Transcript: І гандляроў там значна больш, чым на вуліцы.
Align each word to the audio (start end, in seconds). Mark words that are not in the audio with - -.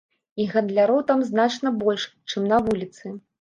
І 0.43 0.45
гандляроў 0.53 1.01
там 1.11 1.21
значна 1.27 1.73
больш, 1.83 2.07
чым 2.31 2.49
на 2.55 2.61
вуліцы. 2.71 3.15